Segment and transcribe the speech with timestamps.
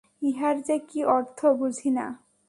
[0.21, 2.05] ইহার যে কি অর্থ, বুঝি না।